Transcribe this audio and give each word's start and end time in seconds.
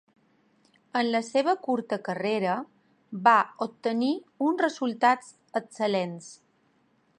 En 1.01 1.09
la 1.15 1.19
seva 1.27 1.53
curta 1.67 1.99
carrera, 2.07 2.55
va 3.29 3.35
obtenir 3.67 4.11
uns 4.49 4.67
resultats 4.67 5.31
excel·lents. 5.63 6.35